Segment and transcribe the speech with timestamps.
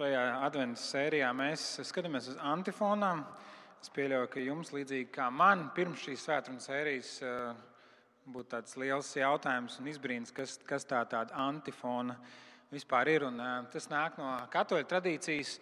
[0.00, 3.18] Šajā adventas sērijā mēs skatāmies uz antifonām.
[3.82, 7.10] Es pieļauju, ka jums, līdzīgi kā man, pirms šīs svētdienas sērijas,
[8.24, 12.16] būtu tāds liels jautājums un izbrīns, kas, kas tā tāda antifona
[12.72, 13.28] vispār ir.
[13.28, 13.44] Un,
[13.74, 15.58] tas nāk no katoļu tradīcijas.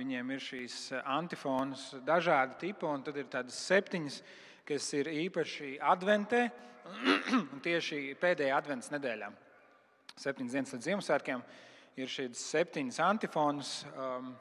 [0.00, 4.20] Viņiem ir šīs antifonas dažādi tipi, un tad ir tādas septiņas,
[4.64, 6.46] kas ir īpaši adventē,
[7.52, 9.34] un tieši pēdējā adventas nedēļā,
[10.16, 11.50] septiņas dienas līdz Ziemassvētkiem
[12.04, 13.74] ir šīs septiņas antifonas.
[13.94, 14.32] Um,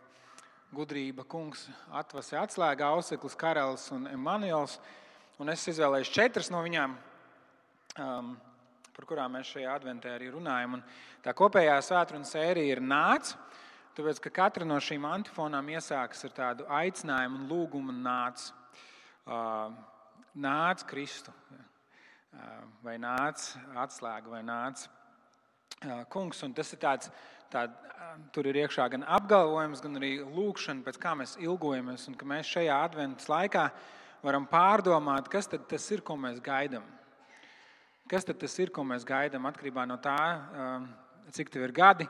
[0.76, 1.66] gudrība, kungs,
[1.98, 4.78] atvasi atslēga, auseklis, karalis un Emanuels.
[5.42, 6.94] Un es izvēlējos četras no viņām,
[8.04, 8.34] um,
[8.94, 10.78] par kurām mēs šajā adventē arī runājam.
[10.78, 10.84] Un
[11.26, 13.32] tā kopējā svētdienas sērija ir nāc,
[13.98, 18.50] tāpēc ka katra no šīm antifonām iesākas ar tādu aicinājumu un lūgumu nāc.
[19.30, 19.74] Uh,
[20.40, 23.42] nāc Kristu, uh, vai nāc
[23.80, 26.44] atslēga, vai nāc uh, kungs.
[26.46, 27.12] Un tas ir tāds
[27.52, 27.66] tā,
[28.34, 32.08] tur ir iekšā gan apgalvojums, gan arī lūkšana, pēc kā mēs ilgojamies.
[32.12, 33.68] Un ka mēs šajā adventas laikā
[34.24, 36.86] varam pārdomāt, kas tas ir, ko mēs gaidām.
[38.10, 40.18] Kas tas ir, ko mēs gaidām atkarībā no tā,
[41.36, 42.10] cik tev ir gadi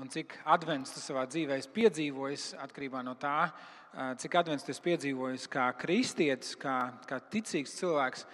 [0.00, 3.52] un cik advents tu savā dzīvē esi piedzīvojis, atkarībā no tā,
[4.18, 8.26] cik advents tu esi piedzīvojis kā kristietis, kā, kā ticīgs cilvēks.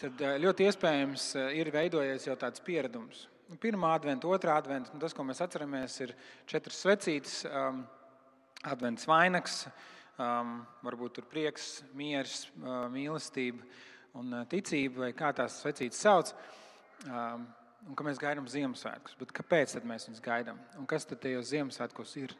[0.00, 1.28] Tad ļoti iespējams
[1.58, 3.26] ir veidojies jau tāds pieredums.
[3.60, 6.14] Pirmā adventa, otrā adventa, tas, ko mēs atceramies, ir
[6.48, 7.82] četras svecītes, um,
[8.64, 9.58] advents vainags,
[10.16, 13.60] um, varbūt tur prieks, miers, uh, mīlestība
[14.16, 16.32] un uh, ticība, vai kā tās svecītes sauc.
[17.04, 17.44] Um,
[17.84, 19.16] un ka mēs gaidām Ziemassvētkus.
[19.20, 20.60] Bet kāpēc mēs viņus gaidām?
[20.80, 22.32] Un kas tad tajos Ziemassvētkos ir?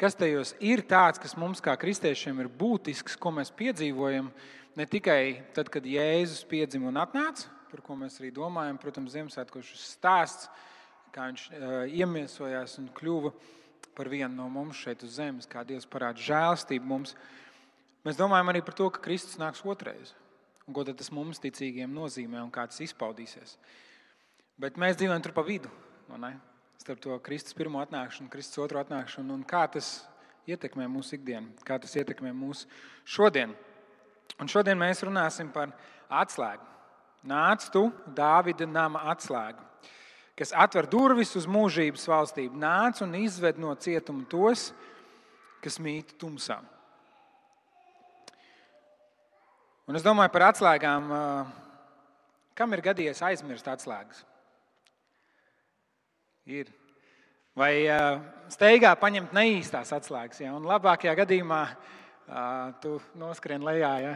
[0.00, 4.28] Kas tajos ir tāds, kas mums kā kristiešiem ir būtisks, ko mēs piedzīvojam
[4.76, 8.78] ne tikai tad, kad Jēzus piedzima un atnāca, par ko mēs arī domājam.
[8.80, 10.50] Protams, Ziemassvētkos šis stāsts,
[11.14, 13.32] kā viņš uh, iemiesojās un kļuva
[13.96, 17.14] par vienu no mums šeit uz zemes, kā Dievs parāda žēlstību mums.
[18.06, 20.14] Mēs domājam arī par to, ka Kristus nāks otrais.
[20.66, 23.56] Un ko tas mums ticīgiem nozīmē un kā tas izpaudīsies.
[24.60, 25.72] Bet mēs dzīvojam tur pa vidu.
[26.80, 29.98] Starp to Kristus pirmo atnākšanu, Kristus otro atnākšanu un kā tas
[30.48, 32.68] ietekmē mūsu ikdienu, kā tas ietekmē mūsu
[33.04, 33.52] šodien.
[34.40, 35.74] Un šodien mēs runāsim par
[36.08, 36.64] atslēgu.
[37.26, 39.60] Nāc tu, Dāvida nama atslēga,
[40.38, 42.56] kas atver durvis uz mūžības valstību.
[42.56, 44.70] Nāc un izved no cietuma tos,
[45.60, 46.56] kas mīt tumsā.
[49.90, 51.12] Un es domāju par atslēgām.
[52.56, 54.24] Kam ir gadījies aizmirst atslēgas?
[56.48, 56.70] Ir.
[57.58, 57.72] Vai
[58.54, 60.40] steigā paņemt neīstās atslēgas?
[60.40, 60.54] Ja?
[60.56, 61.62] Un labākajā gadījumā
[62.80, 63.90] tu noskrien lejā.
[64.04, 64.14] Ja?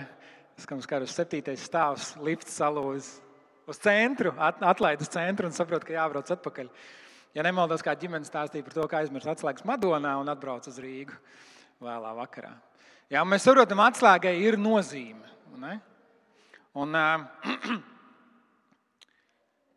[0.62, 3.09] Skams, kā uz septītais stāvs, lifts salūz
[3.66, 6.69] uz centru, atlaid uz centru un saprot, ka jābrauc atpakaļ.
[7.34, 11.16] Ja nemaldos, kā ģimene stāstīja par to, ka aizmirst atslēgas Madonā un atbrauc uz Rīgu
[11.82, 12.53] vēlā vakarā.
[13.10, 15.26] Jā, mēs saprotam, atslēgai ir nozīme.
[15.59, 15.75] Ne?
[16.78, 17.26] Un, uh,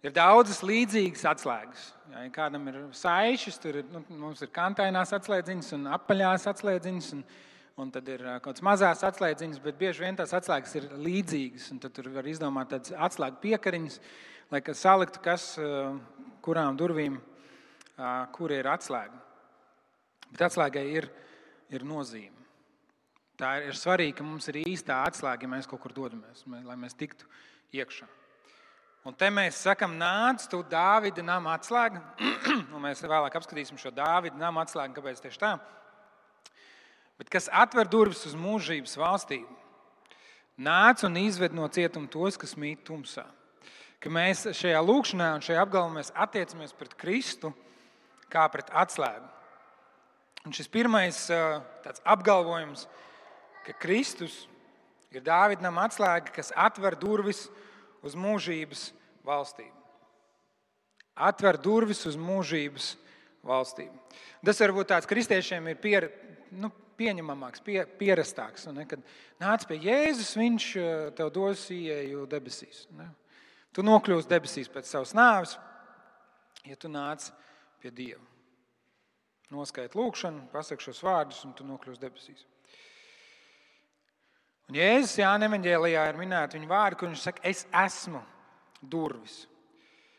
[0.06, 1.90] ir daudzas līdzīgas atslēgas.
[2.14, 7.12] Jā, ja kādam ir saišas, tur ir, nu, mums ir kantainās atslēdziņas un apaļās atslēdziņas.
[7.18, 7.26] Un,
[7.78, 11.70] un tad ir kaut kādas mazas atslēdziņas, bet bieži vien tās atslēgas ir līdzīgas.
[11.94, 14.00] Tur var izdomāt tādas atslēgu piekariņas,
[14.54, 15.52] lai saliktu, kas
[16.46, 17.20] kurām durvīm,
[18.34, 19.22] kur ir atslēga.
[20.32, 21.10] Bet atslēgai ir,
[21.70, 22.34] ir nozīme.
[23.38, 26.98] Tā ir svarīgi, ka mums ir īstā atslēga, ja mēs kaut kur dodamies, lai mēs
[26.98, 27.30] tiktu
[27.78, 28.08] iekšā.
[29.08, 32.02] Un te mēs sakām, nāc, tu Dāvida nama atslēga.
[32.88, 35.54] mēs vēlāk apskatīsim šo Dāvida nama atslēgu, kāpēc tieši tā
[37.18, 39.58] bet kas atver durvis uz mūžības valstību.
[40.58, 43.26] Nāc un izved no cietuma tos, kas mīt tumsā.
[44.02, 47.52] Ka mēs šajā lūkšanā un šajā apgalvojumā attiecamies pret Kristu
[48.34, 49.26] kā pret atslēgu.
[50.48, 51.18] Un šis pirmais
[52.08, 52.86] apgalvojums,
[53.66, 54.46] ka Kristus
[55.12, 57.48] ir Dāvidam atslēga, kas atver durvis
[58.06, 58.92] uz mūžības
[59.28, 59.74] valstību.
[61.18, 62.94] Atver durvis uz mūžības
[63.48, 63.94] valstību.
[64.46, 66.10] Tas varbūt tāds kristiešiem ir pier,
[66.54, 68.68] nu, pieņemamāks, pie, pierastāks.
[68.74, 68.86] Ne?
[68.90, 69.04] Kad
[69.42, 72.86] nāc pie Jēzus, viņš eh, tev dos ieeju debesīs.
[72.98, 73.10] Ne?
[73.76, 75.58] Tu nokļūsi debesīs pēc savas nāves,
[76.66, 77.30] ja tu nāc
[77.82, 78.24] pie Dieva.
[79.54, 82.48] Noskait lūkšanu, pasak šos vārdus, un tu nokļūsi debesīs.
[84.68, 88.20] Un Jēzus Jānis Evanģēlijā ir minēta viņa vārdi, kur viņš saka, es esmu
[88.82, 89.46] durvis.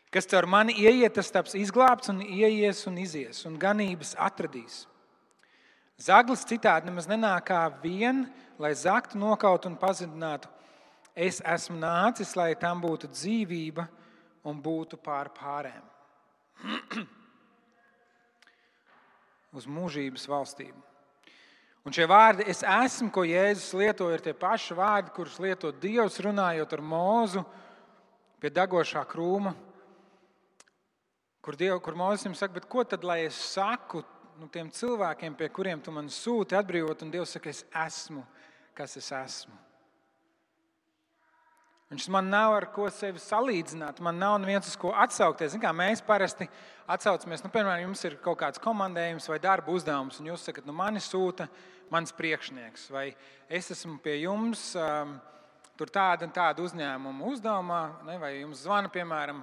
[0.09, 4.87] Kas caur mani ieiet, tas taps izglābts un ieies un izies, un ganības atradīs.
[5.99, 8.23] Zaglis citādi nemaz nenāk kā vien,
[8.59, 10.47] lai zaktu, nokautu un pazudinātu.
[11.15, 13.87] Es esmu nācis, lai tam būtu dzīvība
[14.47, 15.83] un būtu pār pārēm.
[19.55, 20.77] uz mūžības valstību.
[21.87, 26.19] Un šie vārdi, es esmu, ko Jēzus lieto, ir tie paši vārdi, kurus lieto Dievs
[26.21, 27.43] runājot ar mūzu
[28.39, 29.55] pie degošā krūma.
[31.41, 34.03] Kur, Diev, kur Mozus viņam saka, ko tad lai es saku
[34.39, 38.23] nu, tiem cilvēkiem, pie kuriem tu man sūti atbrīvot, un Dievs saka, es esmu,
[38.77, 39.57] kas es esmu.
[41.89, 45.55] Viņš man nav ar ko sevi salīdzināt, man nav neviens uz ko atsaukties.
[45.57, 46.45] Kā mēs parasti
[46.85, 50.75] atsaucamies, nu, piemēram, jums ir kaut kāds komandējums vai darba uzdevums, un jūs sakat, nu,
[50.77, 51.49] mani sūta
[51.89, 53.07] mans priekšnieks, vai
[53.49, 55.15] es esmu pie jums um,
[55.79, 59.41] tur tāda un tāda uzņēmuma uzdevumā, ne, vai jums zvana, piemēram,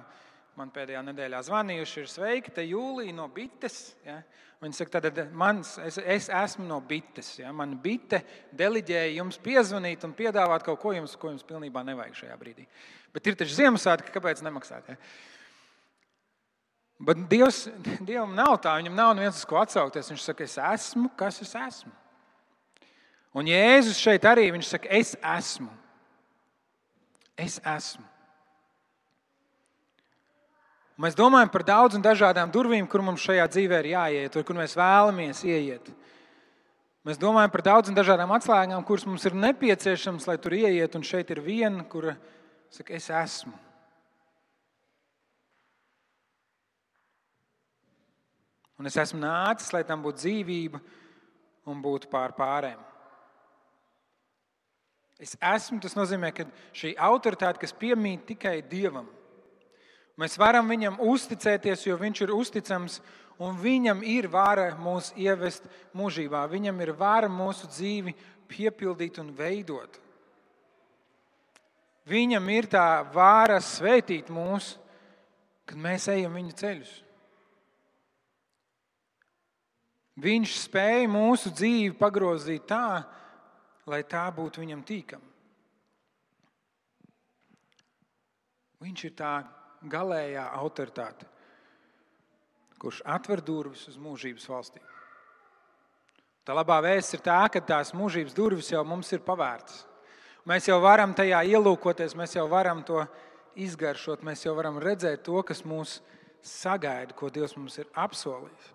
[0.57, 3.91] man pēdējā nedēļā zvanījuši, ir sveiki, te Jūlija no Bites.
[4.07, 4.21] Ja?
[4.57, 7.35] Viņi saka, tad mans, es, es esmu no Bites.
[7.37, 7.51] Ja?
[7.53, 8.23] Man bite
[8.57, 12.65] deliģēja jums piezvanīt un piedāvāt kaut ko jums, ko jums pilnībā nevajag šajā brīdī.
[13.13, 14.89] Bet ir taču Ziemassvētki, kāpēc nemaksāt?
[14.89, 14.97] Ja?
[16.97, 17.67] Bet Dievs,
[18.01, 20.09] Dievam nav tā, viņam nav neviens uz ko atsaukties.
[20.09, 21.93] Viņš saka, es esmu, kas es esmu.
[23.37, 25.69] Un Jēzus šeit arī viņš saka, es esmu.
[27.37, 28.07] Es esmu.
[30.97, 35.43] Mēs domājam par daudzām dažādām durvīm, kur mums šajā dzīvē ir jāiet, kur mēs vēlamies
[35.45, 35.91] ieiet.
[37.05, 40.97] Mēs domājam par daudzām dažādām atslēgām, kuras mums ir nepieciešamas, lai tur ieiet.
[40.97, 42.09] Un šeit ir viena, kur
[42.73, 43.53] saka, es esmu.
[48.77, 50.81] Un es esmu nācis, lai tam būtu dzīvība
[51.69, 52.81] un būtu pār pārējiem.
[55.17, 56.45] Es esmu, tas nozīmē, ka
[56.77, 59.07] šī autoritāte, kas piemīt tikai Dievam,
[60.17, 62.97] Mēs varam viņam uzticēties, jo viņš ir uzticams,
[63.37, 65.67] un viņam ir vara mūs ievest
[65.97, 66.41] mūžībā.
[66.49, 68.15] Viņam ir vara mūsu dzīvi
[68.49, 69.99] piepildīt un veidot.
[72.07, 74.77] Viņam ir tā vara svētīt mūs,
[75.67, 76.93] kad mēs ejam viņa ceļus.
[80.17, 83.03] Viņš spēja mūsu dzīvi pagrozīt tā,
[83.85, 85.27] lai tā būtu viņam tīkama.
[88.81, 89.33] Viņš ir tā
[89.85, 91.27] galējā autoritāte,
[92.81, 94.85] kurš atver durvis uz mūžības valstīm.
[96.47, 99.83] Tā labā vēsts ir tā, ka tās mūžības durvis jau mums ir pavērtas.
[100.47, 103.01] Mēs jau varam tajā ielūkoties, mēs jau varam to
[103.59, 105.97] izgaršot, mēs jau varam redzēt to, kas mūs
[106.45, 108.71] sagaida, ko Dievs mums ir apsolījis.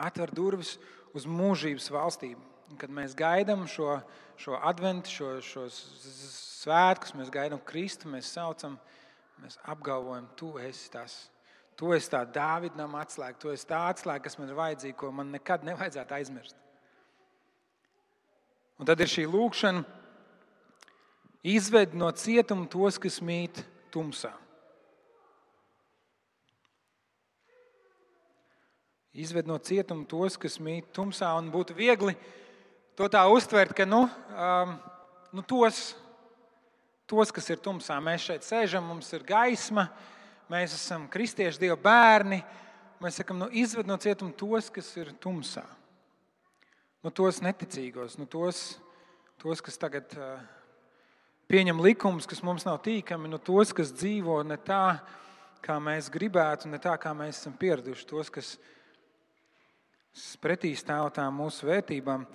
[0.00, 0.78] Atver durvis
[1.14, 2.40] uz mūžības valstīm.
[2.80, 3.98] Kad mēs gaidām šo,
[4.40, 5.76] šo adventu, šo, šos
[6.64, 8.93] svētkus, mēs gaidām Kristu, mēs saucam viņu
[9.42, 11.16] Mēs apgalvojam, tu esi tas.
[11.74, 15.32] Tu esi tā Dāvidam atslēga, tu esi tā atslēga, kas man ir vajadzīga, ko man
[15.34, 16.60] nekad nevajadzētu aizmirst.
[18.78, 19.82] Un tad ir šī lūkšana,
[21.50, 23.60] izved no cietuma tos, kas mīt
[23.94, 24.32] tumsā.
[29.14, 32.14] Izved no cietuma tos, kas mīt tumsā, un būtu viegli
[32.98, 34.74] to tā uztvert, ka nu, um,
[35.34, 35.92] nu tos
[37.14, 37.96] tos, kas ir tumsā.
[38.02, 39.86] Mēs šeit sēžam, mums ir gaisma,
[40.50, 42.40] mēs esam kristieši, Dieva bērni.
[43.02, 45.62] Mēs sakām, nu, izved no cietuma tos, kas ir tumsā.
[47.04, 48.80] Nu, tos neticīgos, nu, tos,
[49.42, 50.40] tos, kas tagad uh,
[51.52, 54.96] pieņem likumus, kas mums nav tīkami, nu, tos, kas dzīvo ne tā,
[55.64, 58.56] kā mēs gribētu, ne tā, kā mēs esam pieraduši, tos, kas
[60.42, 62.26] pretī stāv tām mūsu vērtībām.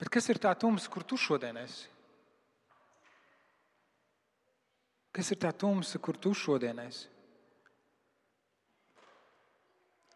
[0.00, 1.99] Bet kas ir tā tums, kur tu šodien esi?
[5.10, 7.08] Kas ir tā tumsa, kur tu šodien esi?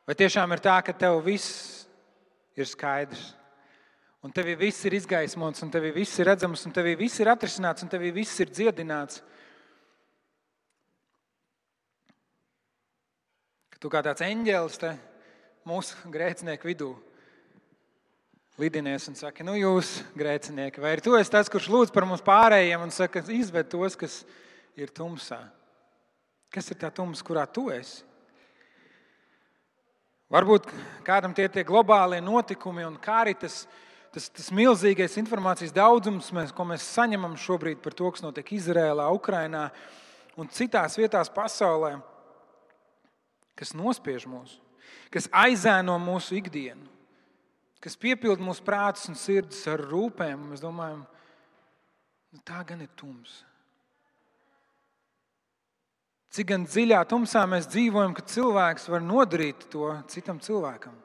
[0.04, 1.86] Vai tiešām ir tā, ka tev viss
[2.54, 3.32] ir skaidrs?
[4.24, 7.84] Un tev viss ir izgaismots, un tev viss ir redzams, un tev viss ir atrisināts,
[7.84, 9.18] un tev viss ir dziedināts.
[13.74, 14.94] Ka tu kā tāds eņģēlis te
[15.68, 16.92] mūsu grēcinieku vidū
[18.60, 22.22] lidinies un saka, nu jūs grēcinieki, vai ir tu esi tas, kurš lūdz par mums
[22.24, 24.42] pārējiem un saka, izved tos, kas ir
[24.78, 25.40] ir tumsā.
[26.54, 28.02] Kas ir tā tumsa, kurā tu esi?
[30.32, 30.66] Varbūt
[31.06, 33.64] kādam tie ir globālie notikumi, un kā arī tas,
[34.14, 39.06] tas, tas milzīgais informācijas daudzums, mēs, ko mēs saņemam šobrīd par to, kas notiek Izrēlā,
[39.14, 39.68] Ukrajinā
[40.40, 41.98] un citās vietās pasaulē,
[43.54, 44.56] kas nospiež mūs,
[45.14, 46.88] kas aizēno mūsu ikdienu,
[47.84, 50.48] kas piepilda mūsu prātus un sirdis ar rūpēm.
[50.50, 51.04] Mēs domājam,
[52.32, 53.44] nu, tā gan ir tumsa.
[56.34, 60.96] Cik gan dziļā tumsā mēs dzīvojam, ka cilvēks var nodarīt to citam cilvēkam.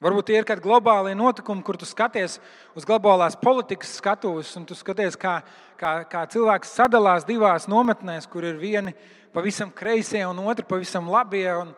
[0.00, 2.38] Varbūt tie ir kādi globāli notikumi, kur tu skaties
[2.76, 5.34] uz globālās politikas skatuves, un tu skaties, kā,
[5.76, 8.94] kā, kā cilvēks sadalās divās nometnēs, kur ir vieni
[9.36, 11.44] pavisam kreisie un otri pavisam labie.
[11.52, 11.74] Un,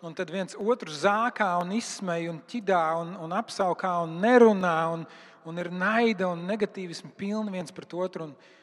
[0.00, 5.04] un tad viens otru zākā un izsmeja un ķidā un, un apsaukā un nerunā un,
[5.44, 8.30] un ir naida un negatīvismu pilni viens pret otru.
[8.30, 8.60] Un,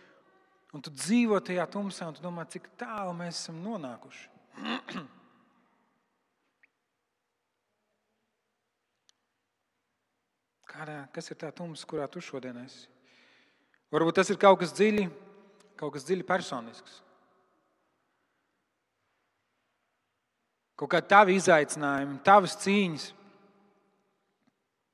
[0.74, 4.26] un tu dzīvo tajā tumsā un tu domā, cik tālu mēs esam nonākuši.
[10.70, 12.88] Kādā, kas ir tā tumsa, kurā tu šodien esi?
[13.90, 15.06] Varbūt tas ir kaut kas dziļi,
[15.80, 16.94] kaut kas dziļi personisks.
[20.80, 23.10] Kaut kāda tava izaicinājuma, tavas cīņas.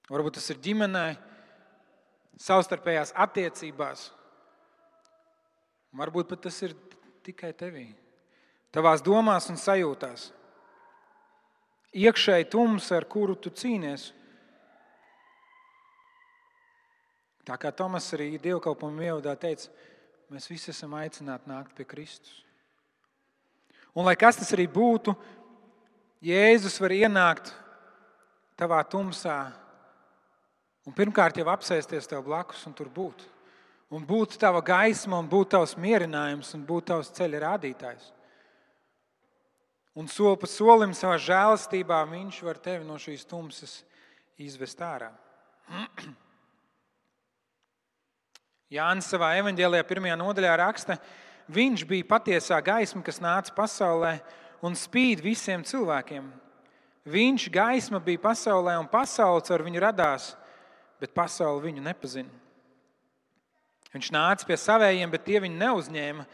[0.09, 1.05] Varbūt tas ir ģimenē,
[2.41, 4.14] savstarpējās attiecībās.
[5.95, 6.73] Varbūt pat tas ir
[7.25, 7.87] tikai tevī,
[8.75, 10.29] tavās domās un sajūtās.
[11.95, 14.09] Iekšēji tums, ar kuru tu cīnies.
[17.45, 19.69] Tā kā Tomas arī dievkalpojuma ievadā teica,
[20.33, 22.41] mēs visi esam aicināti nākt pie Kristus.
[23.95, 25.13] Un lai kas tas arī būtu,
[26.25, 27.51] Jēzus var ienākt
[28.57, 29.37] tavā tumsā
[30.89, 33.27] un pirmkārt jau apsēsties tev blakus un tur būt.
[33.95, 38.09] Un būt tava gaisma, un būt tavs mierinājums, un būt tavs ceļa rādītājs.
[39.95, 43.77] Un soli pa solim savā žēlastībā viņš var tevi no šīs tumsas
[44.41, 45.13] izvest ārā.
[48.75, 50.99] Jānis savā evanģēlijā, pirmajā nodaļā raksta,
[51.47, 54.17] viņš bija patiesā gaisma, kas nāca pasaulē
[54.65, 56.27] un spīd visiem cilvēkiem.
[57.07, 60.33] Viņš gaisma bija pasaulē, un pasaule ar viņu radās,
[60.99, 62.44] bet pasaule viņu nepazina.
[63.95, 66.25] Viņš nāca pie savējiem, bet tie viņu neuzņēma.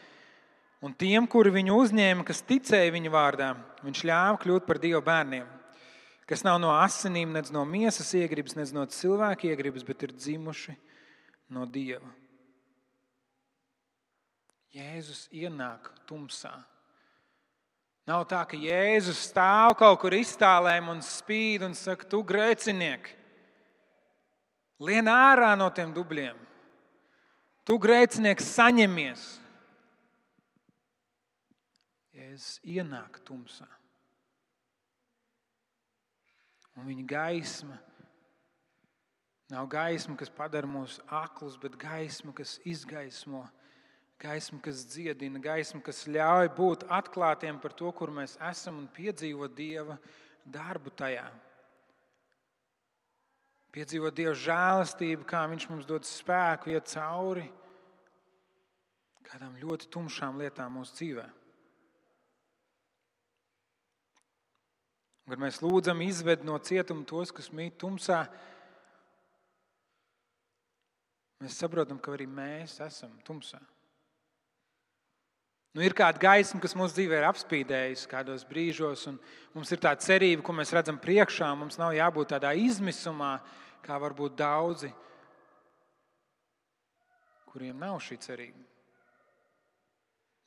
[0.81, 3.51] Un tiem, kuri viņu uzņēma, kas ticēja viņa vārdā,
[3.85, 5.45] viņš ļāva kļūt par Dieva bērniem,
[6.25, 10.73] kas nav no asinīm, nedz no miesas iegribas, nedz no cilvēka iegribas, bet ir dzimuši
[11.53, 12.09] no Dieva.
[14.73, 16.55] Jēzus ienāk tumsā.
[18.09, 23.13] Nav tā, ka Jēzus stāv kaut kur iztālēm un spīd un saka, tu grēcinieki,
[24.81, 26.47] lien ārā no tiem dubļiem.
[27.67, 29.27] Tu grēcinieks saņemies.
[32.17, 33.69] Jēzus ienāk tumsā.
[36.79, 37.77] Un viņa gaisma
[39.51, 43.43] nav gaisma, kas padara mūs aklus, bet gaisma, kas izgaismo
[44.21, 49.55] Gaisma, kas dziedina, gaisma, kas ļauj būt atklātiem par to, kur mēs esam un piedzīvot
[49.57, 49.95] Dieva
[50.45, 51.23] darbu tajā.
[53.71, 57.47] Piedzīvot Dieva žēlastību, kā Viņš mums dod spēku iet cauri
[59.31, 61.25] kādām ļoti tumšām lietām mūsu dzīvē.
[65.31, 68.25] Kad mēs lūdzam, izved no cietuma tos, kas mīt tumsā,
[71.39, 73.61] mēs saprotam, ka arī mēs esam tumsā.
[75.71, 79.19] Nu, ir kāda gaisma, kas mūsu dzīvē ir apspīdējusi kādos brīžos, un
[79.55, 81.47] mums ir tāda cerība, ko mēs redzam priekšā.
[81.55, 83.37] Mums nav jābūt tādā izmisumā,
[83.85, 84.89] kā varbūt daudzi,
[87.47, 88.65] kuriem nav šī cerība.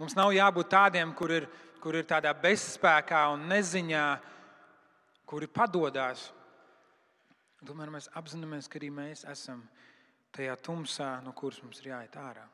[0.03, 1.49] Mums nav jābūt tādiem, kur ir,
[1.81, 4.07] kur ir tādā bezspēkā un neziņā,
[5.25, 6.27] kuri padodas.
[7.65, 9.65] Tomēr mēs apzināmies, ka arī mēs esam
[10.37, 12.45] tajā tumsā, no kuras mums ir jāiet ārā.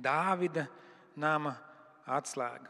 [0.00, 0.66] Dāvida
[1.18, 1.54] nama
[2.08, 2.68] atslēga.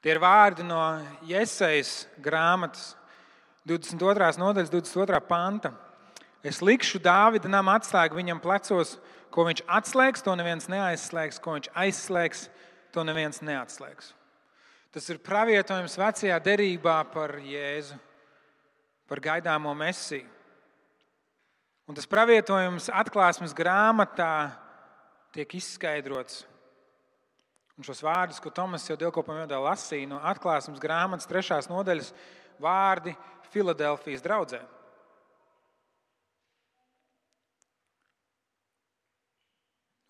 [0.00, 0.78] Tie ir vārdi no
[1.26, 2.94] Iesaijas grāmatas,
[3.66, 4.38] 22.
[4.38, 5.20] nodaļas, 22.
[5.26, 5.72] panta.
[6.46, 8.94] Es likšu Dāvida nama atslēgu viņam plecos,
[9.34, 12.46] ko viņš atslēgs, to neviens neaizslēgs, ko viņš aizslēgs,
[12.94, 14.12] to neviens neatslēgs.
[14.94, 17.98] Tas ir pravietojums vecajā derībā par Jēzu,
[19.10, 20.24] par gaidāmo mesiju.
[21.86, 24.54] Un tas pravietojums atklāsmes grāmatā
[25.36, 26.44] tiek izskaidrots.
[27.76, 32.14] Un šos vārdus, ko Tomas jau dievkalpojumā lasīja no atklāsmes grāmatas trešās nodaļas,
[32.62, 33.12] vārdi
[33.52, 34.62] Filadelfijas draudzē.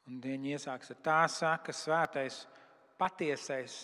[0.06, 2.44] Un viņi iesāks ar tā saka, svētais,
[2.94, 3.80] patiesais,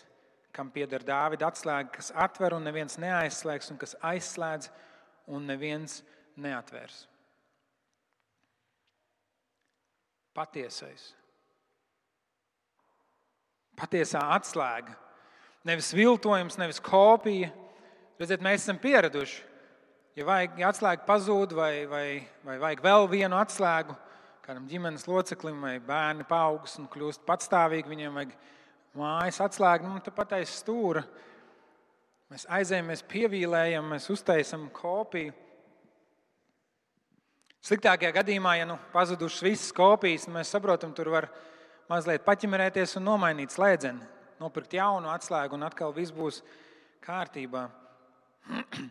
[0.55, 4.71] kam pieder Dāvida atslēga, kas atver un neviens neaizslēgs, un kas aizslēdz
[5.35, 5.99] un neviens
[6.39, 7.01] neatvērs.
[10.39, 11.11] Patiesais
[13.83, 14.95] patiesā atslēga.
[15.67, 17.51] Nevis viltojums, nevis kopija.
[18.21, 19.43] Redziet, mēs esam pieraduši.
[20.19, 22.07] Ja vajag ja atslēga pazūd, vai, vai,
[22.45, 23.95] vai vajag vēl vienu atslēgu,
[24.45, 28.35] kādam ģimenes loceklim, vai bērni paaugs un kļūst patstāvīgi, viņiem vajag
[28.99, 31.05] mājas atslēgu, nu, tāpat aiz stūra.
[32.33, 35.33] Mēs aizējām, mēs pievīlējam, mēs uztaisām kopiju.
[37.63, 41.52] Sliktākajā gadījumā, ja nu, pazudušas visas kopijas, mēs saprotam, tur var būt
[41.91, 44.07] mazliet paķimerēties un nomainīt slēdzeni,
[44.43, 46.43] nopirkt jaunu atslēgu un atkal viss būs
[47.05, 47.69] kārtībā.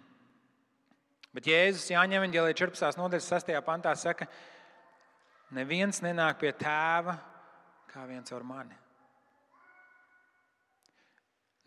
[1.36, 3.00] Bet Jēzus Jāņem Evangelija 14.
[3.00, 3.56] nodaļas 6.
[3.64, 4.28] pantā saka,
[5.56, 7.18] neviens nenāk pie tēva
[7.92, 8.78] kā viens ar mani.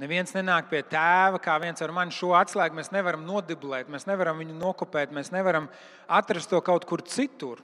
[0.03, 2.75] Neviens nenāk pie tēva, kā viens ar mani šo atslēgu.
[2.75, 5.69] Mēs nevaram nodiblēt, mēs nevaram viņu nokopēt, mēs nevaram
[6.11, 7.63] atrast to kaut kur citur.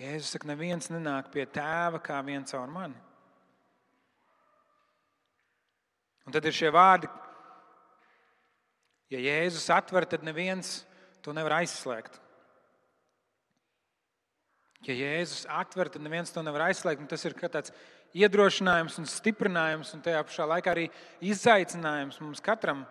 [0.00, 2.98] Jēzus saka, neviens nenāk pie tēva, kā viens ar mani.
[6.24, 7.08] Un tad ir šie vārdi,
[9.12, 10.80] ja Jēzus atver, tad neviens
[11.22, 12.16] to nevar aizslēgt.
[14.84, 17.06] Ja Jēzus atver, tad neviens to nevar aizslēgt.
[17.08, 17.72] Tas ir tāds
[18.16, 20.88] iedrošinājums un stiprinājums, un tajā pašā laikā arī
[21.24, 22.82] izaicinājums mums katram.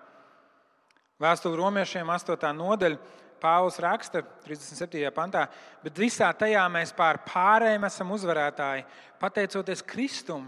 [1.22, 2.50] Vēstule romiešiem 8.
[2.58, 2.98] nodaļa.
[3.44, 5.04] Pāvils raksta 37.
[5.16, 5.48] pantā,
[5.84, 8.86] bet visā tajā mēs pār pārējiem esam uzvarētāji,
[9.20, 10.48] pateicoties Kristum,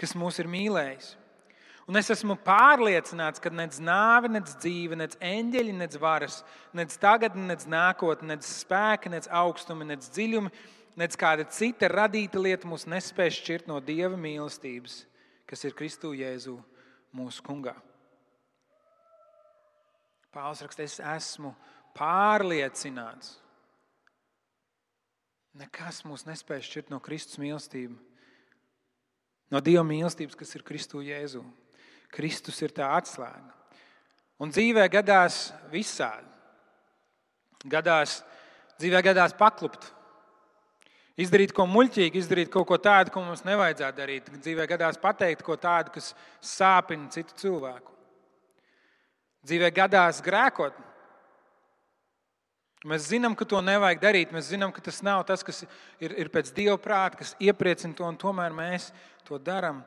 [0.00, 1.14] kas mūs ir mīlējis.
[1.90, 6.36] Un es esmu pārliecināts, ka nec nāve, nec dzīve, nec eņģeļi, nec varas,
[6.76, 10.52] nec tagadne, nec nākotne, nec spēki, nec augstumi, nec dziļumi,
[11.00, 15.00] nec kāda cita radīta lieta mūs nespēj šķirt no Dieva mīlestības,
[15.50, 16.60] kas ir Kristu Jēzu
[17.16, 17.74] mūsu kungā.
[20.30, 21.56] Pāvils raksta, es esmu
[22.00, 23.36] pārliecināts.
[25.60, 28.00] Nekas mūs nespēj šķirt no Kristus mīlestības,
[29.50, 31.42] no Dieva mīlestības, kas ir Kristu Jēzu.
[32.10, 33.52] Kristus ir tā atslēga.
[34.40, 36.26] Un dzīvē gadās visādi.
[37.70, 38.22] Gadās,
[38.80, 39.90] dzīvē gadās paklupt,
[41.20, 44.28] Izdarīt ko muļķīgu, izdarīt kaut ko tādu, ko mums nevajadzētu darīt.
[44.40, 47.92] Dzīvē gadās pateikt ko tādu, kas sāpina citu cilvēku.
[49.44, 50.76] Dzīvē gadās grēkot.
[52.88, 54.30] Mēs zinām, ka to nevajag darīt.
[54.32, 55.66] Mēs zinām, ka tas nav tas, kas
[56.00, 58.88] ir, ir pēc Dieva prāta, kas iepriecina to, un tomēr mēs
[59.28, 59.82] to darām.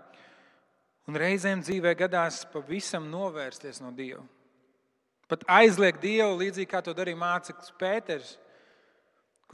[1.09, 4.21] Un reizēm dzīvē gadās pavisam novērsties no Dieva.
[5.27, 8.37] Pat aizliegt Dievu, līdzīgi kā to darīja māceklis Pēters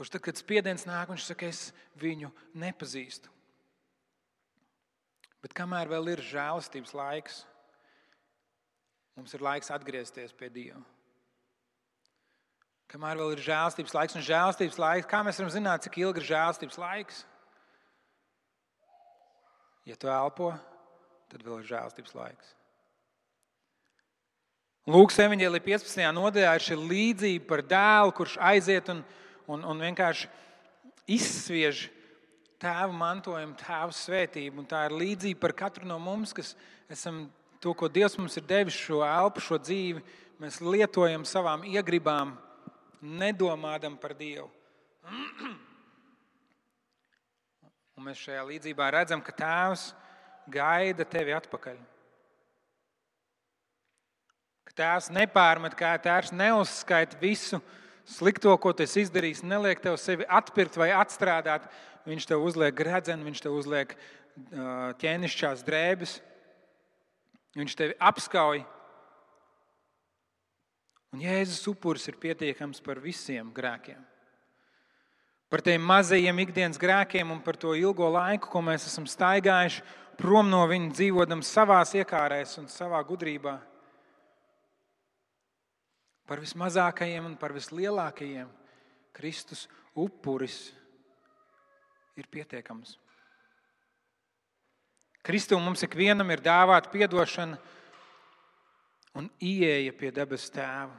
[0.00, 3.28] kurš tad, kad spiediens nāk, viņš saka, es viņu nepazīstu.
[5.44, 7.42] Bet kamēr vēl ir žēlastības laiks,
[9.12, 10.80] mums ir laiks atgriezties pie Dieva.
[12.90, 16.30] Kamēr vēl ir žēlastības laiks un žēlastības laiks, kā mēs varam zināt, cik ilgi ir
[16.32, 17.20] žēlastības laiks?
[19.86, 20.50] Ja tu elpo,
[21.30, 22.56] tad vēl ir žēlastības laiks.
[24.90, 26.02] Lūks evanģēlī 15.
[26.16, 29.04] nodaļā ir šī līdzība par dēlu, kurš aiziet un
[29.50, 30.28] un, un vienkārši
[31.10, 31.88] izsviež
[32.60, 34.62] tēva mantojumu, tēva svētību.
[34.62, 36.54] Un tā ir līdzība par katru no mums, kas
[36.92, 37.24] esam
[37.62, 40.04] to, ko Dievs mums ir devis, šo elpu, šo dzīvi.
[40.40, 42.36] Mēs lietojam savām iegribām,
[43.00, 44.48] nedomādam par Dievu.
[47.96, 49.90] Un mēs šajā līdzībā redzam, ka Tēvs
[50.50, 51.76] gaida tevi atpakaļ.
[54.70, 57.60] Ka Tēvs nepārmet, kā Tēvs neuzskaita visu,
[58.08, 61.68] slikto, ko tu esi izdarījis, neliek tev sevi atpirkt vai atstrādāt.
[62.08, 63.92] Viņš tev uzliek gredzenu, viņš tev uzliek
[65.02, 66.16] ķēnišķās drēbes,
[67.58, 68.62] viņš tevi apskauj.
[71.10, 73.98] Un Jēzus upuris ir pietiekams par visiem grēkiem.
[75.50, 79.82] Par tiem mazajiem ikdienas grēkiem un par to ilgo laiku, ko mēs esam staigājuši
[80.20, 83.56] prom no viņa, dzīvojam savā iekārēs un savā gudrībā
[86.30, 88.46] par vismazākajiem un par vislielākajiem
[89.10, 89.64] Kristus
[89.98, 90.68] upuris
[92.14, 92.94] ir pietiekams.
[95.26, 97.58] Kristum mums ikvienam ir dāvāta atdošana
[99.16, 100.94] un ieeja pie debesu tēva.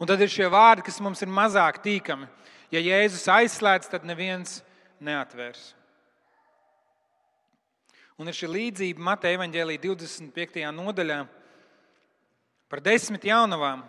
[0.00, 2.26] Un tad ir šie vārdi, kas mums ir mazāk tīkami.
[2.74, 4.58] Ja Jēzus aizslēdz, tad neviens
[5.04, 5.72] neatvērs.
[8.18, 10.60] Un ir šī līdzība Mateja Evanģēlī 25.
[10.74, 11.22] nodaļā
[12.70, 13.82] par desmit jaunavām,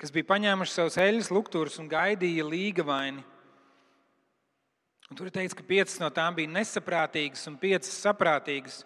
[0.00, 3.24] kas bija paņēmuši savus eļļas luktūrus un gaidīja līga vaini.
[5.10, 8.80] Un tur ir teikts, ka piecas no tām bija nesaprātīgas un piecas saprātīgas.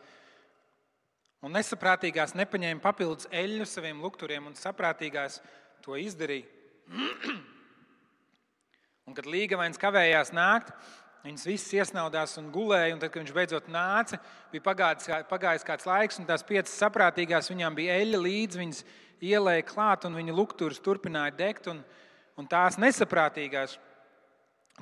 [1.44, 5.42] Un nesaprātīgās nepaņēma papildus eļļu saviem lukturiem, un saprātīgās
[5.84, 6.48] to izdarīja.
[9.06, 10.72] un kad līga vains kavējās nākt,
[11.24, 14.18] Viņas visas iesnaudās un gulēja, un tad, kad viņš beidzot nāca,
[14.52, 18.60] bija pagājis, pagājis kāds laiks, un tās piecas saprātīgās viņām bija eļļa līdzi.
[18.60, 18.82] Viņas
[19.24, 21.80] ielēja klāt, un viņa lukturis turpināja degt, un,
[22.36, 23.78] un tās nesaprātīgās.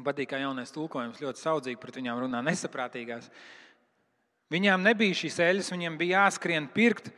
[0.01, 2.41] Patīk, kā jaunais tulkojums ļoti saudzīgi pret viņām runā.
[2.47, 3.29] Nesaprātīgās.
[4.53, 7.11] Viņām nebija šīs eļļas, viņiem bija jāskrien pirkt.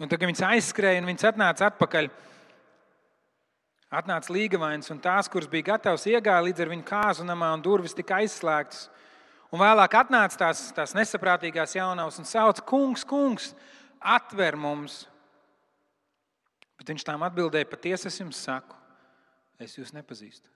[0.00, 2.08] Un tad, kad viņas aizskrēja un viņas atnāca atpakaļ,
[3.94, 8.18] Atnāca līgavains, un tās, kuras bija gatavas, iegāja līdz viņu kāzu namā, un durvis tika
[8.18, 8.88] aizslēgtas.
[9.54, 13.52] Un vēlāk atnāca tās, tās nesaprātīgās jaunavas un sauca: Kungs, kungs,
[14.00, 15.04] atver mums!
[16.84, 18.76] Bet viņš tām atbildēja: Patiesi es jums saku,
[19.56, 20.50] es jūs nepazīstu.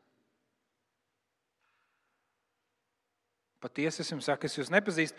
[3.65, 5.17] Patiesi es jums saku, es jūs nepazīstu.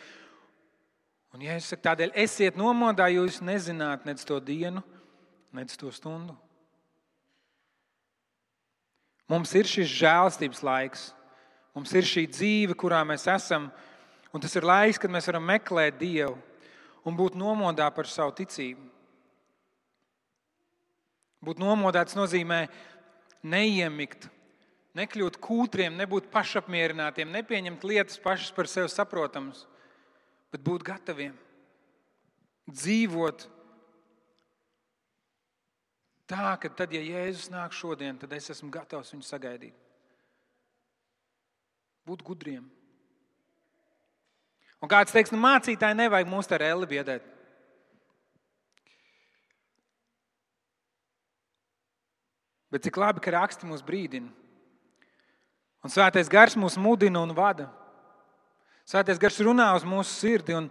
[1.33, 4.83] Un, ja es saku, tādēļ esiet nomodā, jo jūs nezināt nec to dienu,
[5.57, 6.37] nec to stundu.
[9.33, 11.07] Mums ir šis žēlstības laiks,
[11.73, 13.71] mums ir šī dzīve, kurā mēs esam,
[14.29, 16.37] un tas ir laiks, kad mēs varam meklēt Dievu
[17.01, 18.98] un būt nomodā par savu ticību.
[21.45, 22.65] Būt nomodāts nozīmē
[23.47, 24.27] neiemigt,
[24.99, 29.63] nekļūt kūtriem, nebūt pašapmierinātiem, nepieņemt lietas pašas par sevi saprotamas
[30.53, 31.35] bet būt gataviem
[32.69, 33.45] dzīvot
[36.29, 39.77] tā, ka tad, ja Jēzus nāk šodien, tad es esmu gatavs viņu sagaidīt.
[42.05, 42.67] Būt gudriem.
[44.79, 47.25] Un kāds teiks, nu mācītāji nevajag mūs ar elli biedēt.
[52.69, 54.29] Bet cik labi, ka raksti mūs brīdina.
[55.83, 57.69] Un svētais gars mūs mudina un vada.
[58.89, 60.67] Svētais gars runā uz mūsu sirdi, un,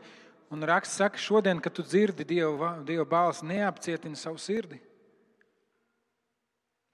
[0.53, 4.81] un raksts saka, šodien, kad tu dzirdi Dieva, Dieva balsi, neapcietini savu sirdi.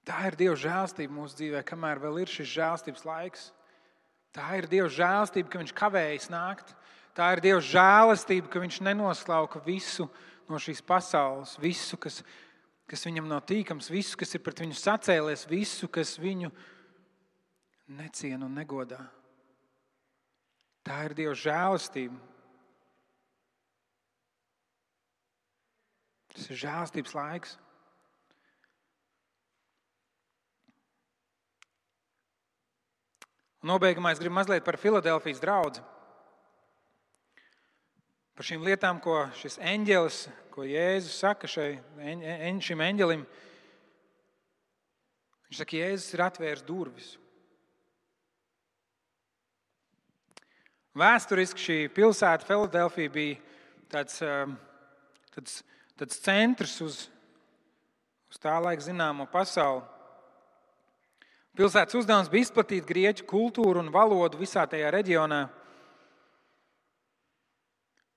[0.05, 3.47] Tā ir Dieva žēlstība mūsu dzīvē, kamēr vēl ir šis žēlstības laiks.
[4.35, 6.75] Tā ir Dieva žēlstība, ka Viņš kavējas nākt.
[7.17, 10.05] Tā ir Dieva žēlastība, ka Viņš nenosklauka visu
[10.51, 12.19] no šīs pasaules, visu, kas,
[12.89, 16.51] kas viņam nav tīkams, visu, kas ir pret viņu sacēlies, visu, kas viņu
[17.97, 19.01] neciena un negodā.
[20.85, 22.17] Tā ir Dieva žēlastība.
[26.35, 27.55] Tas ir žēlastības laiks.
[33.65, 35.81] Nobeigumā es gribu mazliet par Filadelfijas draugu.
[38.35, 41.73] Par šīm lietām, ko šis eņģelis, ko Jēzus saka šai,
[42.63, 43.25] šim eņģelim.
[45.49, 47.09] Viņš saka, Jēzus ir atvērs durvis.
[50.95, 53.35] Vēsturiski šī pilsēta, Filadelfija, bija
[53.91, 54.53] tāds, um,
[55.35, 55.57] tāds,
[55.99, 57.01] tāds centrs uz,
[58.31, 59.83] uz tā laika zināmo pasauli.
[61.55, 65.43] Pilsētas uzdevums bija izplatīt grieķu kultūru un valodu visā tajā reģionā.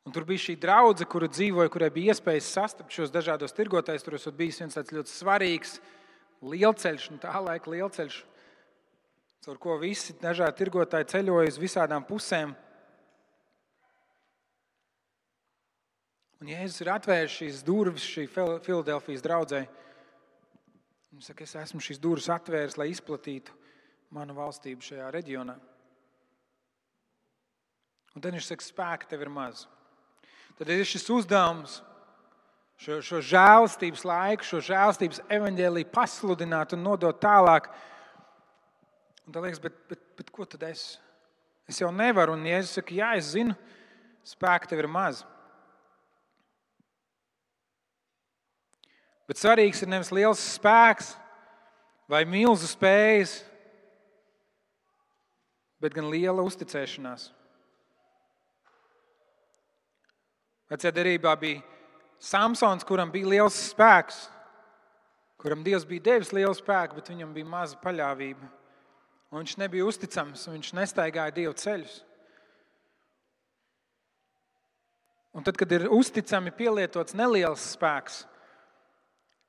[0.08, 4.06] Un tur bija šī draudzene, kura dzīvoja, kurai bija iespējas sastapt šos dažādos tirgotājus.
[4.06, 5.74] Tur bija viens tāds ļoti svarīgs
[6.48, 8.16] lielceļš, un tā laika lielceļš,
[9.44, 12.56] caur ko visi dažādi tirgotāji ceļoja uz visām pusēm.
[16.40, 19.64] Un Jēzus ir atvēris šīs durvis šī Filadelfijas draudzē.
[21.12, 23.52] Viņš saka, es esmu šīs durvis atvēris, lai izplatītu
[24.16, 25.60] manu valstību šajā reģionā.
[28.16, 29.68] Un tad viņš saka, spēka tev ir maz.
[30.58, 31.78] Tad ir šis uzdevums
[32.82, 37.70] šo, šo žēlstības laiku, šo žēlstības evaņģēlīju pasludināt un nodot tālāk.
[39.26, 40.96] Un tā liekas, bet, bet, bet ko tad es?
[41.68, 43.54] Es jau nevaru, un Jēzus saka, jā, es zinu,
[44.26, 45.20] spēka tev ir maz.
[49.28, 51.12] Bet svarīgs ir nevis liels spēks
[52.08, 53.42] vai milzu spējas,
[55.78, 57.28] bet gan liela uzticēšanās.
[60.68, 61.62] Vecajā derībā bija
[62.20, 64.26] Samsons, kuram bija liels spēks,
[65.40, 68.50] kuram Dievs bija devis lielu spēku, bet viņam bija maza paļāvība.
[69.30, 72.00] Un viņš nebija uzticams, viņš nestaigāja Dieva ceļus.
[75.36, 78.24] Un tad, kad ir uzticami pielietots neliels spēks,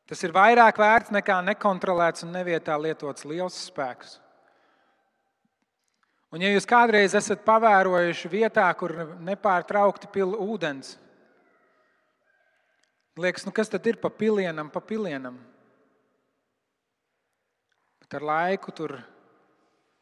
[0.10, 4.15] Tas ir vairāk vērts nekā nekontrolēts un nevietā lietots liels spēks.
[6.34, 10.95] Un, ja jūs kādreiz esat pavērojuši vietā, kur nepārtraukti pil ūdens,
[13.21, 15.38] liekas, nu kas tad ir pa pilienam, pa pilienam?
[17.99, 18.95] Bet ar laiku tur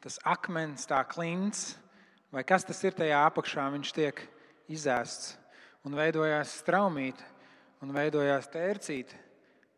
[0.02, 1.76] tas akmens, tā klints,
[2.32, 4.22] vai kas tas ir tajā apakšā, viņš tiek
[4.70, 5.34] izēsts
[5.86, 7.24] un veidojās straumīte
[7.82, 9.16] un veidojās tērcīte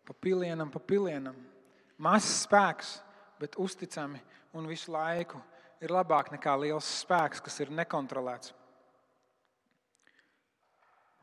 [0.06, 1.36] pa pilienam, pa pilienam.
[2.00, 2.96] Mazs spēks,
[3.40, 4.20] bet uzticami
[4.56, 5.38] un visu laiku
[5.80, 8.54] ir labāk nekā liels spēks, kas ir nekontrolēts.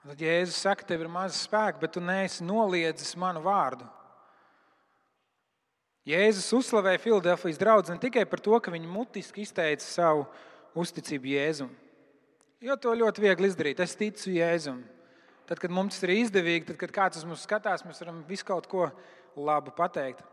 [0.07, 3.83] Tad Jēzus saka, tev ir maz spēka, bet tu neesi noliedzis manu vārdu.
[6.07, 10.23] Jēzus uzslavēja Filadelfijas draugu ne tikai par to, ka viņi mutiski izteica savu
[10.79, 11.73] uzticību Jēzum.
[12.63, 13.83] Jo to ļoti viegli izdarīt.
[13.83, 14.79] Es ticu Jēzum.
[15.43, 18.47] Tad, kad mums tas ir izdevīgi, tad, kad kāds uz mums skatās, mēs varam visu
[18.47, 18.87] kaut ko
[19.35, 20.23] labu pateikt.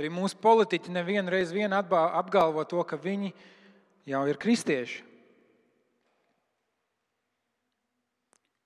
[0.00, 3.34] Arī mūsu politiķi nevienu reizi apgalvo to, ka viņi
[4.08, 5.11] jau ir kristieši.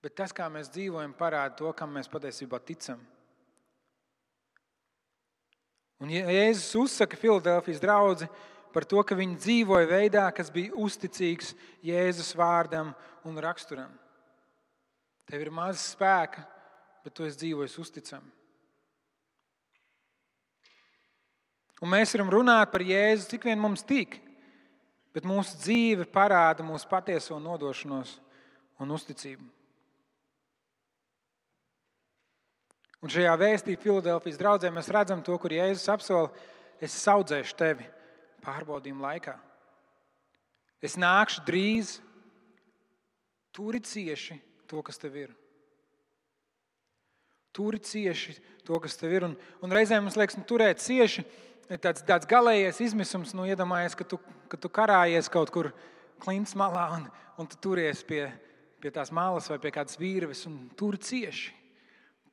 [0.05, 3.01] Bet tas, kā mēs dzīvojam, parāda to, kam mēs patiesībā ticam.
[6.03, 8.29] Un Jēzus uzsaka Filadelfijas draugu
[8.75, 11.55] par to, ka viņi dzīvoja veidā, kas bija uzticīgs
[11.85, 12.93] Jēzus vārdam
[13.25, 13.95] un raksturam.
[15.27, 16.45] Tev ir maz spēka,
[17.03, 18.29] bet tu esi dzīvojis uzticami.
[21.81, 24.19] Un mēs varam runāt par Jēzu, cik vien mums tīk,
[25.17, 28.19] bet mūsu dzīve parāda mūsu patieso nodošanos
[28.81, 29.56] un uzticību.
[33.05, 36.31] Un šajā vēstījumā Filadelfijas draugiem mēs redzam to, kur Jēzus apsola,
[36.81, 37.89] es audzēšu tevi
[38.45, 39.35] pārbaudījumu laikā.
[40.85, 41.97] Es nākšu drīz,
[43.57, 45.35] turi cieši to, kas tev ir.
[47.57, 49.29] Turi cieši to, kas tev ir.
[49.29, 51.25] Un, un reizēm mums liekas, nu, turēt cieši
[51.73, 53.33] ir tāds, tāds galīgais izmisums.
[53.37, 54.21] Nu, iedomājies, ka tu,
[54.53, 55.71] ka tu karājies kaut kur
[56.21, 57.07] klints malā un,
[57.41, 58.27] un tu turies pie,
[58.81, 61.66] pie tās malas vai pie kādas vīrves un turi cieši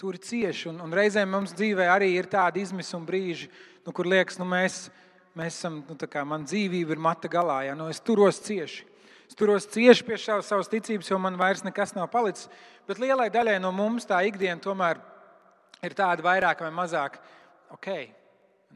[0.03, 0.67] tur cieši.
[0.73, 3.47] Un, un reizēm mums dzīvē arī ir tādi izmisuma brīži,
[3.85, 4.87] nu, kur liekas, nu, mēs,
[5.37, 8.89] mēs esam, nu, kā man dzīvība ir mata galā, ja nu, es turos cieši.
[9.29, 12.51] Es turos cieši pie savas, savas ticības, jo man vairs nekas nav palicis.
[12.85, 14.99] Bet lielai daļai no mums tā ikdiena tomēr
[15.83, 17.15] ir tāda vairāk vai mazāk
[17.73, 17.89] ok.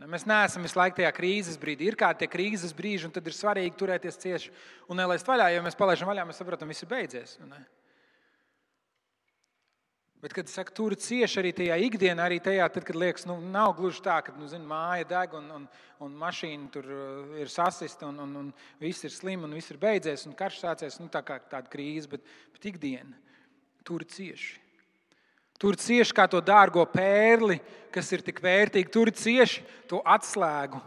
[0.08, 1.90] Mēs neesam visu laiku tajā krīzes brīdī.
[1.90, 4.54] Ir kādi krīzes brīži, un tad ir svarīgi turēties cieši
[4.88, 5.50] un nelaist vaļā.
[5.56, 7.36] Jo mēs palaidām vaļā, mēs saprotam, ka viss ir beidzies.
[7.50, 7.64] Ne?
[10.22, 13.76] Bet, kad saka, tur cieši arī tajā ikdienā, arī tajā, tad, kad liekas, nu, nav
[13.78, 15.68] gluži tā, ka nu, zin, māja deg un, un,
[16.02, 18.48] un mašīna tur uh, ir sasista un, un, un
[18.82, 22.10] viss ir slims un viss ir beidzies un karš sācies, nu, tā kā tāda krīze,
[22.10, 22.26] bet,
[22.56, 23.14] bet ikdiena
[23.86, 24.58] tur cieši.
[25.62, 27.60] Tur cieši kā to dārgo pērli,
[27.94, 30.82] kas ir tik vērtīga, tur cieši to atslēgu,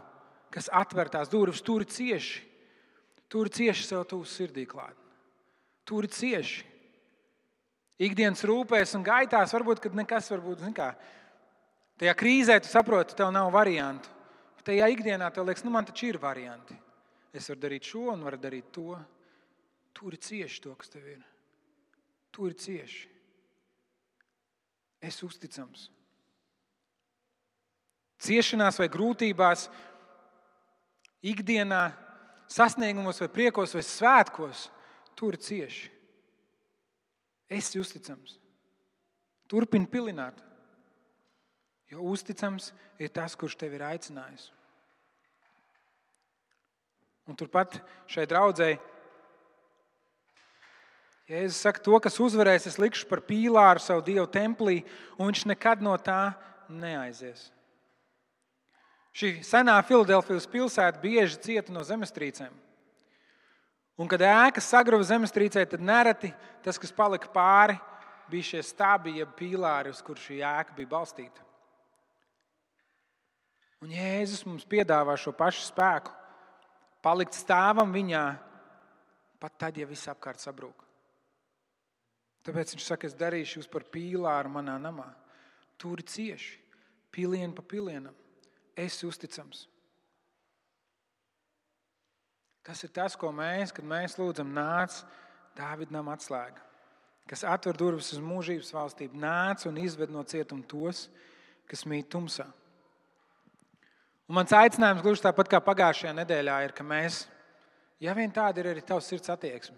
[0.51, 2.43] kas atver tās durvis, tur cieši.
[3.31, 4.95] Tur cieši sev tuvu sirdī klāt.
[5.87, 6.67] Tur cieši
[8.01, 10.91] ikdienas rūpēs un gaitās, varbūt nekas, varbūt, kā,
[12.01, 14.09] tajā krīzē tu saproti, tev nav variantu.
[14.65, 16.75] Tajā ikdienā tev liekas, nu man taču ir varianti.
[17.33, 18.93] Es varu darīt šo un varu darīt to.
[19.97, 21.23] Tur ir cieši to, kas tev ir.
[22.31, 23.07] Tur ir cieši.
[25.01, 25.87] Es uzticams.
[28.21, 29.65] Ciešanās vai grūtībās,
[31.25, 31.81] ikdienā,
[32.51, 34.67] sasniegumos, vai priekos, vai svētkos,
[35.17, 35.89] tur ir cieši.
[37.51, 38.37] Esi uzticams.
[39.51, 40.37] Turpini pilināt.
[41.91, 42.69] Jo uzticams
[43.01, 44.47] ir tas, kurš tevi ir aicinājis.
[47.27, 47.75] Un turpat
[48.11, 48.79] šai draudzēji
[51.31, 54.81] Jēzus saka, to, kas uzvarēs, es likšu par pīlāru savu dievu templī,
[55.15, 56.33] un viņš nekad no tā
[56.67, 57.45] neaizies.
[59.15, 62.51] Šī senā Filadelfijas pilsēta bieži cieta no zemestrīcēm.
[64.01, 66.31] Un, kad ēka sagruva zemestrīcē, tad nereti
[66.65, 67.75] tas, kas palika pāri,
[68.31, 71.43] bija šie stābi, jeb pīlāri, uz kuriem šī ēka bija balstīta.
[73.81, 76.13] Un Jēzus mums piedāvā šo pašu spēku,
[77.05, 78.23] palikt stāvam viņā,
[79.41, 80.85] pat tad, ja viss apkārt sabrūk.
[82.45, 85.11] Tāpēc viņš saka, es darīšu jūs par pīlāru manā namā.
[85.81, 86.57] Tur ir cieši,
[87.13, 88.17] pilienu pa pilienam.
[88.77, 89.67] Es uzticams.
[92.65, 95.01] Tas ir tas, ko mēs, kad mēs lūdzam, nāc,
[95.57, 96.61] Dāvidam atslēga,
[97.27, 101.09] kas atver durvis uz mūžības valstību, nāc un izved no cietuma tos,
[101.67, 102.45] kas mīt tumsā.
[104.31, 107.25] Un mans aicinājums, gluži tāpat kā pagājušajā nedēļā, ir, ka mēs,
[107.99, 109.75] ja vien tāda ir arī tavs sirds attieksme,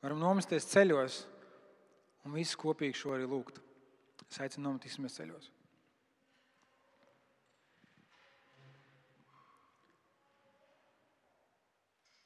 [0.00, 1.20] varam nomesties ceļos
[2.24, 3.60] un visi kopīgi šo arī lūgt.
[4.30, 5.52] Es aicinu nometīsimies ceļos.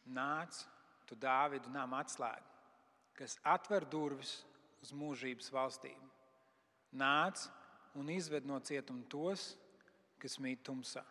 [0.07, 0.65] Nāc,
[1.09, 2.53] tu Dāvidu nama atslēgu,
[3.19, 4.43] kas atver durvis
[4.85, 6.11] uz mūžības valstību.
[6.95, 7.47] Nāc
[7.99, 9.55] un izved no cietuma tos,
[10.23, 11.03] kas mīt tumsā.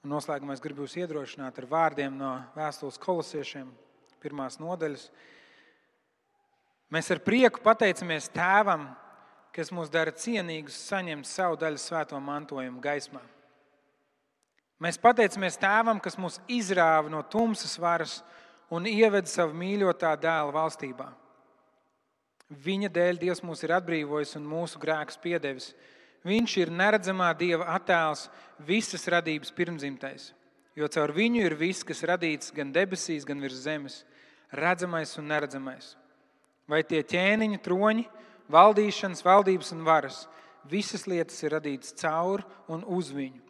[0.00, 3.68] Un noslēgumā es gribu jūs iedrošināt ar vārdiem no vēstules kolosiešiem,
[4.22, 5.10] pirmās nodaļas.
[6.90, 8.88] Mēs ar prieku pateicamies Tēvam
[9.54, 13.22] kas mūs dara cienīgus saņemt savu daļu svēto mantojumu gaismā.
[14.80, 18.20] Mēs pateicamies Tēvam, kas mūs izrāva no tumsas varas
[18.72, 21.10] un ieveda savu mīļotā dēla valstībā.
[22.50, 25.68] Viņa dēļ Dievs mūs ir atbrīvojis un mūsu grēkus piedevis.
[26.26, 28.26] Viņš ir neredzamā Dieva attēls,
[28.66, 30.30] visas radības pirmdzimtais.
[30.78, 34.00] Jo caur viņu ir viss, kas radīts gan debesīs, gan virs zemes,
[34.50, 35.94] redzamais un neredzamais.
[36.70, 38.06] Vai tie ķēniņi, troņi,
[38.52, 40.24] valdīšanas, valdības un varas.
[40.70, 43.40] Visas lietas ir radītas caur un uz viņu.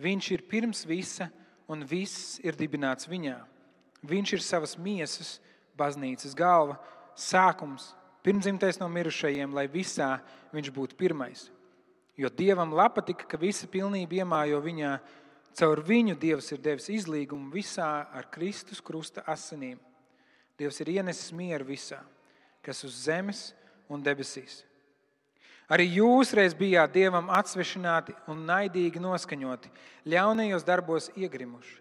[0.00, 1.28] Viņš ir pirms visa,
[1.68, 3.36] un viss ir dibināts viņā.
[4.06, 5.36] Viņš ir savas miesas,
[5.76, 6.78] baznīcas galva,
[7.16, 7.90] sākums,
[8.24, 10.16] pirmdzimtais no mirušajiem, lai visā
[10.54, 11.48] viņš būtu pirmais.
[12.16, 14.98] Jo dievam patika, ka visa pilnība iemājo viņā.
[15.56, 19.78] Caur viņu Dievs ir devis izlīgumu visā ar Kristus krusta asinīm.
[20.58, 22.00] Dievs ir ienesis mieru visā,
[22.62, 23.54] kas uz zemes
[23.88, 24.62] un debesīs.
[25.66, 29.72] Arī jūs reiz bijāt dievam atsvešināti un naidīgi noskaņoti,
[30.06, 31.80] ļaunajos darbos iegrimuši.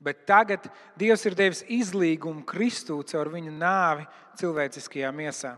[0.00, 4.06] Bet tagad Dievs ir devis izlīgumu Kristū caur viņa nāvi
[4.38, 5.56] cilvēciskajā miesā,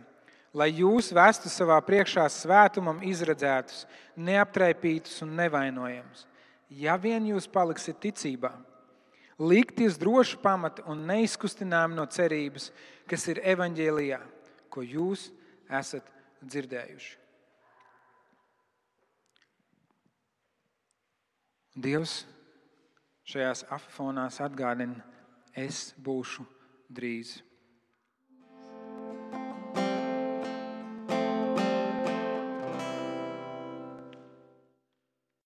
[0.56, 3.84] lai jūs vestu savā priekšā svētumam izredzētus,
[4.16, 6.24] neaptraipītus un nevainojamus.
[6.70, 8.54] Ja vien jūs paliksiet ticībā,
[9.38, 12.70] likti uz drošu pamatu un neizkustinām no cerības,
[13.10, 14.20] kas ir evaņģēlijā,
[14.72, 15.28] ko jūs
[15.78, 16.06] esat
[16.42, 17.16] dzirdējuši.
[21.80, 22.14] Dievs
[23.30, 25.04] šajās afonās atgādina,
[25.54, 26.44] es būšu
[26.90, 27.38] drīz.